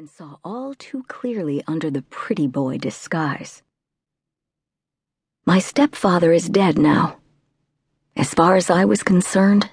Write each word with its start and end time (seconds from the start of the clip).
and 0.00 0.08
saw 0.08 0.36
all 0.42 0.72
too 0.72 1.04
clearly 1.08 1.62
under 1.66 1.90
the 1.90 2.00
pretty 2.00 2.46
boy 2.46 2.78
disguise. 2.78 3.62
My 5.44 5.58
stepfather 5.58 6.32
is 6.32 6.48
dead 6.48 6.78
now. 6.78 7.18
As 8.16 8.32
far 8.32 8.56
as 8.56 8.70
I 8.70 8.86
was 8.86 9.02
concerned, 9.02 9.68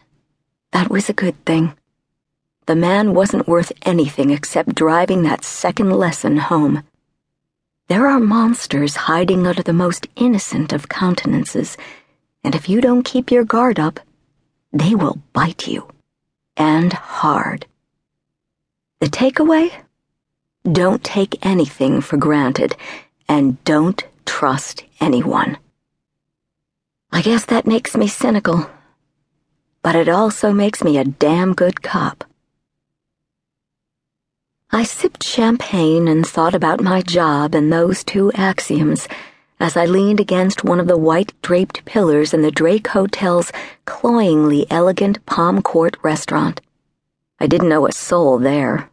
that 0.73 0.89
was 0.89 1.07
a 1.07 1.13
good 1.13 1.45
thing. 1.45 1.77
The 2.65 2.75
man 2.75 3.13
wasn't 3.13 3.47
worth 3.47 3.71
anything 3.83 4.31
except 4.31 4.75
driving 4.75 5.23
that 5.23 5.45
second 5.45 5.91
lesson 5.91 6.35
home. 6.35 6.83
There 7.87 8.05
are 8.05 8.19
monsters 8.19 9.07
hiding 9.07 9.47
under 9.47 9.63
the 9.63 9.71
most 9.71 10.07
innocent 10.17 10.73
of 10.73 10.89
countenances, 10.89 11.77
and 12.43 12.53
if 12.53 12.67
you 12.67 12.81
don't 12.81 13.05
keep 13.05 13.31
your 13.31 13.45
guard 13.45 13.79
up, 13.79 14.01
they 14.73 14.93
will 14.93 15.21
bite 15.31 15.67
you. 15.67 15.87
And 16.57 16.91
hard. 16.91 17.65
The 18.99 19.07
takeaway? 19.07 19.86
Don't 20.71 21.01
take 21.01 21.45
anything 21.45 22.01
for 22.01 22.17
granted, 22.17 22.75
and 23.29 23.63
don't 23.63 24.03
trust 24.25 24.83
anyone. 24.99 25.57
I 27.09 27.21
guess 27.21 27.45
that 27.45 27.65
makes 27.65 27.95
me 27.95 28.07
cynical, 28.07 28.69
but 29.81 29.95
it 29.95 30.09
also 30.09 30.51
makes 30.51 30.83
me 30.83 30.97
a 30.97 31.05
damn 31.05 31.53
good 31.53 31.81
cop. 31.81 32.25
I 34.69 34.83
sipped 34.83 35.23
champagne 35.23 36.09
and 36.09 36.27
thought 36.27 36.53
about 36.53 36.83
my 36.83 37.01
job 37.01 37.55
and 37.55 37.71
those 37.71 38.03
two 38.03 38.33
axioms 38.33 39.07
as 39.61 39.77
I 39.77 39.85
leaned 39.85 40.19
against 40.19 40.65
one 40.65 40.81
of 40.81 40.87
the 40.87 40.97
white 40.97 41.31
draped 41.41 41.85
pillars 41.85 42.33
in 42.33 42.41
the 42.41 42.51
Drake 42.51 42.87
Hotel's 42.87 43.53
cloyingly 43.85 44.69
elegant 44.69 45.25
Palm 45.25 45.61
Court 45.61 45.95
restaurant. 46.03 46.59
I 47.39 47.47
didn't 47.47 47.69
know 47.69 47.87
a 47.87 47.93
soul 47.93 48.37
there 48.37 48.89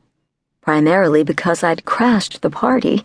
primarily 0.65 1.23
because 1.23 1.63
I'd 1.63 1.85
crashed 1.85 2.41
the 2.41 2.49
party, 2.49 3.05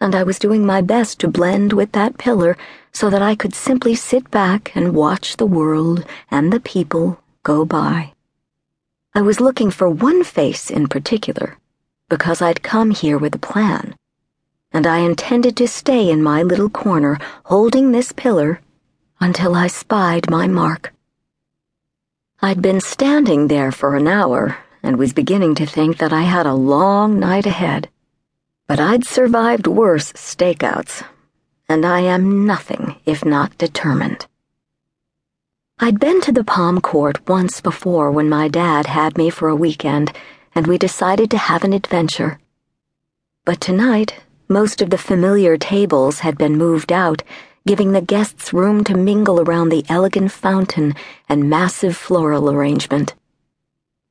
and 0.00 0.12
I 0.12 0.24
was 0.24 0.40
doing 0.40 0.66
my 0.66 0.80
best 0.82 1.20
to 1.20 1.28
blend 1.28 1.72
with 1.72 1.92
that 1.92 2.18
pillar 2.18 2.58
so 2.92 3.08
that 3.10 3.22
I 3.22 3.36
could 3.36 3.54
simply 3.54 3.94
sit 3.94 4.28
back 4.30 4.74
and 4.74 4.92
watch 4.92 5.36
the 5.36 5.46
world 5.46 6.04
and 6.32 6.52
the 6.52 6.58
people 6.58 7.20
go 7.44 7.64
by. 7.64 8.12
I 9.14 9.22
was 9.22 9.40
looking 9.40 9.70
for 9.70 9.88
one 9.88 10.24
face 10.24 10.68
in 10.68 10.88
particular, 10.88 11.56
because 12.08 12.42
I'd 12.42 12.64
come 12.64 12.90
here 12.90 13.18
with 13.18 13.36
a 13.36 13.38
plan, 13.38 13.94
and 14.72 14.84
I 14.84 14.98
intended 14.98 15.56
to 15.58 15.68
stay 15.68 16.10
in 16.10 16.22
my 16.22 16.42
little 16.42 16.68
corner 16.68 17.20
holding 17.44 17.92
this 17.92 18.10
pillar 18.10 18.60
until 19.20 19.54
I 19.54 19.68
spied 19.68 20.28
my 20.28 20.48
mark. 20.48 20.92
I'd 22.42 22.60
been 22.60 22.80
standing 22.80 23.46
there 23.46 23.70
for 23.70 23.94
an 23.94 24.08
hour 24.08 24.58
and 24.86 24.96
was 24.96 25.12
beginning 25.12 25.56
to 25.56 25.66
think 25.66 25.98
that 25.98 26.12
I 26.12 26.22
had 26.22 26.46
a 26.46 26.54
long 26.54 27.18
night 27.18 27.44
ahead. 27.44 27.88
But 28.68 28.78
I'd 28.78 29.04
survived 29.04 29.66
worse 29.66 30.12
stakeouts, 30.12 31.02
and 31.68 31.84
I 31.84 32.00
am 32.00 32.46
nothing 32.46 32.94
if 33.04 33.24
not 33.24 33.58
determined. 33.58 34.26
I'd 35.80 35.98
been 35.98 36.20
to 36.20 36.32
the 36.32 36.44
Palm 36.44 36.80
Court 36.80 37.28
once 37.28 37.60
before 37.60 38.12
when 38.12 38.28
my 38.28 38.46
dad 38.46 38.86
had 38.86 39.18
me 39.18 39.28
for 39.28 39.48
a 39.48 39.56
weekend, 39.56 40.12
and 40.54 40.68
we 40.68 40.78
decided 40.78 41.32
to 41.32 41.38
have 41.38 41.64
an 41.64 41.72
adventure. 41.72 42.38
But 43.44 43.60
tonight, 43.60 44.14
most 44.48 44.80
of 44.80 44.90
the 44.90 44.98
familiar 44.98 45.58
tables 45.58 46.20
had 46.20 46.38
been 46.38 46.56
moved 46.56 46.92
out, 46.92 47.24
giving 47.66 47.90
the 47.90 48.00
guests 48.00 48.52
room 48.52 48.84
to 48.84 48.96
mingle 48.96 49.40
around 49.40 49.70
the 49.70 49.84
elegant 49.88 50.30
fountain 50.30 50.94
and 51.28 51.50
massive 51.50 51.96
floral 51.96 52.48
arrangement. 52.48 53.14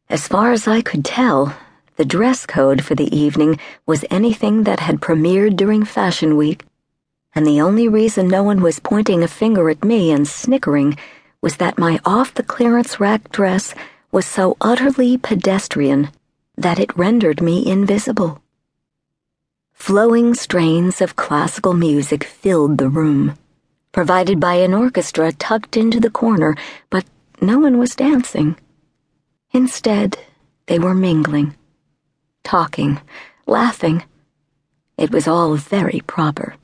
As 0.07 0.27
far 0.27 0.51
as 0.51 0.67
I 0.67 0.81
could 0.81 1.03
tell, 1.03 1.55
the 1.95 2.05
dress 2.05 2.45
code 2.45 2.83
for 2.83 2.93
the 2.93 3.13
evening 3.15 3.57
was 3.87 4.05
anything 4.11 4.63
that 4.63 4.81
had 4.81 5.01
premiered 5.01 5.55
during 5.55 5.83
Fashion 5.83 6.37
Week, 6.37 6.63
and 7.33 7.45
the 7.45 7.59
only 7.59 7.87
reason 7.87 8.27
no 8.27 8.43
one 8.43 8.61
was 8.61 8.79
pointing 8.79 9.23
a 9.23 9.27
finger 9.27 9.67
at 9.67 9.83
me 9.83 10.11
and 10.11 10.27
snickering 10.27 10.95
was 11.41 11.57
that 11.57 11.79
my 11.79 11.99
off 12.05 12.35
the 12.35 12.43
clearance 12.43 12.99
rack 12.99 13.31
dress 13.31 13.73
was 14.11 14.27
so 14.27 14.55
utterly 14.61 15.17
pedestrian 15.17 16.09
that 16.55 16.79
it 16.79 16.95
rendered 16.95 17.41
me 17.41 17.65
invisible. 17.65 18.43
Flowing 19.73 20.35
strains 20.35 21.01
of 21.01 21.15
classical 21.15 21.73
music 21.73 22.23
filled 22.23 22.77
the 22.77 22.89
room, 22.89 23.37
provided 23.91 24.39
by 24.39 24.53
an 24.55 24.73
orchestra 24.73 25.31
tucked 25.31 25.75
into 25.75 25.99
the 25.99 26.11
corner, 26.11 26.55
but 26.91 27.05
no 27.41 27.57
one 27.57 27.79
was 27.79 27.95
dancing. 27.95 28.55
Instead, 29.55 30.17
they 30.65 30.77
were 30.77 30.93
mingling, 30.93 31.55
talking, 32.43 32.99
laughing. 33.47 34.03
It 34.97 35.11
was 35.11 35.29
all 35.29 35.55
very 35.55 36.01
proper, 36.01 36.55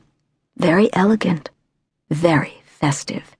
very 0.58 0.94
elegant, 0.94 1.50
very 2.10 2.62
festive. 2.66 3.34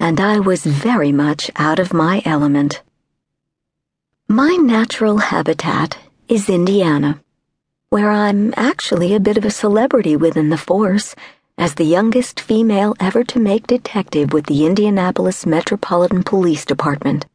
And 0.00 0.18
I 0.22 0.38
was 0.38 0.64
very 0.64 1.12
much 1.12 1.50
out 1.56 1.78
of 1.78 1.92
my 1.92 2.22
element. 2.24 2.82
My 4.26 4.56
natural 4.56 5.18
habitat 5.18 5.98
is 6.26 6.48
Indiana, 6.48 7.20
where 7.90 8.10
I'm 8.10 8.54
actually 8.56 9.14
a 9.14 9.20
bit 9.20 9.36
of 9.36 9.44
a 9.44 9.50
celebrity 9.50 10.16
within 10.16 10.48
the 10.48 10.56
force 10.56 11.14
as 11.58 11.74
the 11.74 11.84
youngest 11.84 12.40
female 12.40 12.96
ever 13.00 13.22
to 13.22 13.38
make 13.38 13.66
detective 13.66 14.32
with 14.32 14.46
the 14.46 14.64
Indianapolis 14.64 15.44
Metropolitan 15.44 16.22
Police 16.22 16.64
Department. 16.64 17.26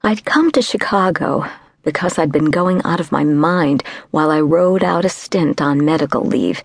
I'd 0.00 0.24
come 0.24 0.52
to 0.52 0.62
Chicago 0.62 1.44
because 1.82 2.18
I'd 2.18 2.30
been 2.30 2.52
going 2.52 2.80
out 2.84 3.00
of 3.00 3.10
my 3.10 3.24
mind 3.24 3.82
while 4.12 4.30
I 4.30 4.40
rode 4.40 4.84
out 4.84 5.04
a 5.04 5.08
stint 5.08 5.60
on 5.60 5.84
medical 5.84 6.24
leave, 6.24 6.62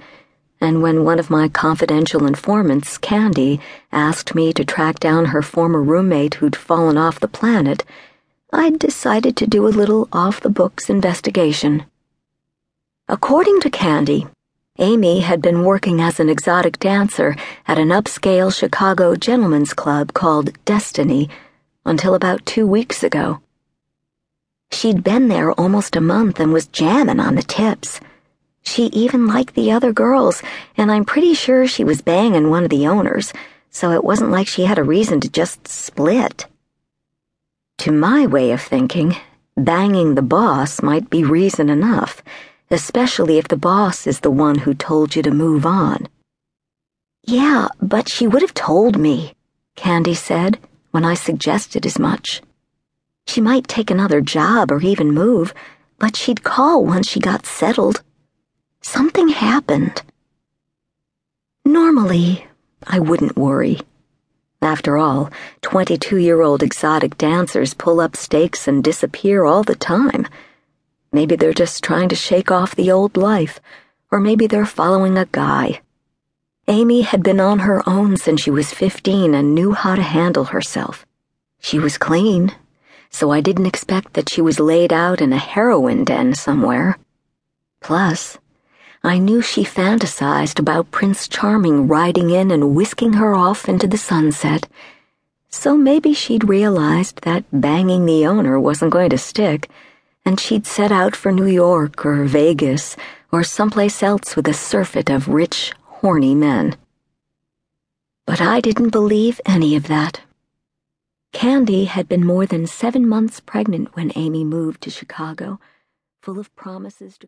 and 0.62 0.84
when 0.84 1.04
one 1.04 1.18
of 1.18 1.32
my 1.32 1.48
confidential 1.48 2.28
informants, 2.28 3.00
Candy, 3.00 3.60
asked 3.92 4.36
me 4.36 4.54
to 4.54 4.64
track 4.64 5.00
down 5.00 5.26
her 5.26 5.42
former 5.42 5.82
roommate 5.82 6.36
who'd 6.36 6.56
fallen 6.56 6.96
off 6.96 7.20
the 7.20 7.28
planet, 7.28 7.84
I'd 8.54 8.78
decided 8.78 9.36
to 9.38 9.48
do 9.48 9.68
a 9.68 9.70
little 9.80 10.08
off 10.14 10.40
the 10.40 10.50
books 10.50 10.88
investigation. 10.88 11.86
According 13.08 13.62
to 13.62 13.72
Candy, 13.72 14.28
Amy 14.78 15.22
had 15.22 15.42
been 15.42 15.64
working 15.64 16.02
as 16.02 16.20
an 16.20 16.30
exotic 16.30 16.78
dancer 16.78 17.36
at 17.68 17.80
an 17.80 17.90
upscale 17.90 18.56
Chicago 18.56 19.16
gentlemen's 19.16 19.74
club 19.74 20.14
called 20.14 20.52
Destiny 20.66 21.32
until 21.86 22.16
about 22.16 22.46
two 22.46 22.66
weeks 22.66 23.04
ago. 23.04 23.42
She'd 24.72 25.04
been 25.04 25.28
there 25.28 25.52
almost 25.52 25.96
a 25.96 26.02
month 26.02 26.40
and 26.40 26.52
was 26.52 26.68
jamming 26.68 27.20
on 27.20 27.36
the 27.36 27.44
tips. 27.44 28.00
She 28.64 28.86
even 28.88 29.28
liked 29.28 29.56
the 29.56 29.72
other 29.72 29.94
girls, 29.94 30.42
and 30.78 30.92
I'm 30.92 31.06
pretty 31.06 31.34
sure 31.34 31.68
she 31.68 31.84
was 31.84 32.02
banging 32.02 32.50
one 32.50 32.64
of 32.64 32.70
the 32.70 32.88
owners, 32.88 33.34
so 33.70 33.92
it 33.92 34.04
wasn't 34.04 34.32
like 34.32 34.48
she 34.48 34.66
had 34.66 34.80
a 34.80 34.84
reason 34.84 35.20
to 35.22 35.30
just 35.30 35.68
split. 35.68 36.48
To 37.80 37.92
my 37.92 38.26
way 38.26 38.52
of 38.52 38.62
thinking, 38.62 39.16
banging 39.58 40.16
the 40.16 40.22
boss 40.22 40.82
might 40.82 41.10
be 41.10 41.24
reason 41.24 41.70
enough, 41.70 42.24
especially 42.72 43.38
if 43.38 43.48
the 43.48 43.58
boss 43.58 44.08
is 44.08 44.22
the 44.22 44.32
one 44.32 44.60
who 44.60 44.74
told 44.74 45.16
you 45.16 45.22
to 45.24 45.32
move 45.32 45.66
on. 45.66 46.08
Yeah, 47.24 47.68
but 47.82 48.10
she 48.10 48.28
would 48.28 48.42
have 48.42 48.54
told 48.54 48.98
me, 48.98 49.36
Candy 49.76 50.14
said 50.14 50.60
when 50.94 51.04
I 51.04 51.16
suggested 51.16 51.88
as 51.88 51.98
much. 51.98 52.44
She 53.26 53.42
might 53.42 53.68
take 53.68 53.90
another 53.90 54.22
job 54.22 54.72
or 54.72 54.80
even 54.81 55.12
move, 55.12 55.52
but 55.98 56.16
she'd 56.16 56.44
call 56.44 56.86
once 56.86 57.08
she 57.08 57.20
got 57.20 57.48
settled. 57.48 58.04
Something 58.80 59.30
happened. 59.30 60.04
Normally, 61.66 62.46
I 62.86 63.00
wouldn't 63.00 63.36
worry. 63.36 63.80
After 64.62 65.00
all, 65.00 65.31
22 65.64 66.18
year 66.18 66.44
old 66.44 66.62
exotic 66.62 67.18
dancers 67.18 67.74
pull 67.74 68.00
up 68.00 68.16
stakes 68.16 68.68
and 68.68 68.84
disappear 68.84 69.46
all 69.46 69.64
the 69.64 69.74
time. 69.74 70.28
Maybe 71.12 71.36
they're 71.36 71.54
just 71.54 71.84
trying 71.84 72.10
to 72.10 72.16
shake 72.16 72.52
off 72.52 72.75
the 72.75 72.92
old 72.92 73.18
life, 73.18 73.60
or 74.12 74.19
maybe 74.19 74.45
they're 74.45 74.68
following 74.68 75.18
a 75.18 75.25
guy. 75.25 75.81
Amy 76.69 77.01
had 77.01 77.21
been 77.21 77.42
on 77.42 77.60
her 77.60 77.83
own 77.88 78.15
since 78.15 78.42
she 78.42 78.50
was 78.50 78.74
15 78.74 79.33
and 79.33 79.54
knew 79.54 79.74
how 79.74 79.95
to 79.95 80.01
handle 80.01 80.45
herself. 80.45 81.06
She 81.60 81.77
was 81.77 81.98
clean, 81.98 82.56
so 83.10 83.31
I 83.31 83.42
didn't 83.42 83.65
expect 83.65 84.13
that 84.13 84.30
she 84.30 84.42
was 84.42 84.62
laid 84.62 84.94
out 84.94 85.19
in 85.19 85.33
a 85.33 85.38
heroin 85.38 86.06
den 86.06 86.33
somewhere. 86.33 86.98
Plus, 87.81 88.38
I 89.04 89.18
knew 89.18 89.42
she 89.42 89.65
fantasized 89.65 90.57
about 90.57 90.89
Prince 90.89 91.27
Charming 91.27 91.89
riding 91.89 92.30
in 92.30 92.50
and 92.50 92.74
whisking 92.74 93.13
her 93.13 93.36
off 93.36 93.68
into 93.68 93.86
the 93.86 93.98
sunset. 93.98 94.66
So 95.50 95.75
maybe 95.75 96.13
she'd 96.13 96.48
realized 96.48 97.24
that 97.24 97.44
banging 97.51 98.06
the 98.06 98.25
owner 98.25 98.57
wasn't 98.57 98.94
going 98.94 99.09
to 99.09 99.18
stick, 99.18 99.69
and 100.24 100.39
she'd 100.39 100.66
set 100.66 100.94
out 100.94 101.13
for 101.13 101.33
New 101.33 101.45
York 101.45 102.06
or 102.06 102.24
Vegas 102.24 102.95
or 103.33 103.44
someplace 103.44 104.01
else 104.01 104.38
with 104.38 104.48
a 104.48 104.54
surfeit 104.54 105.09
of 105.09 105.27
rich, 105.27 105.74
horny 106.04 106.36
men. 106.36 106.76
But 108.26 108.42
I 108.42 108.60
didn't 108.60 108.90
believe 108.90 109.40
any 109.46 109.74
of 109.78 109.88
that. 109.88 110.20
Candy 111.32 111.86
had 111.86 112.10
been 112.10 112.26
more 112.26 112.46
than 112.46 112.68
seven 112.68 113.08
months 113.08 113.40
pregnant 113.40 113.96
when 113.96 114.12
Amy 114.18 114.44
moved 114.44 114.82
to 114.82 114.90
Chicago, 114.90 115.62
full 116.22 116.40
of 116.40 116.54
promises 116.58 117.18
to 117.20 117.28